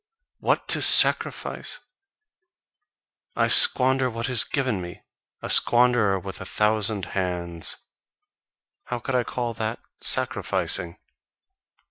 [0.39, 1.77] What to sacrifice!
[3.35, 5.03] I squander what is given me,
[5.43, 7.75] a squanderer with a thousand hands:
[8.85, 10.97] how could I call that sacrificing?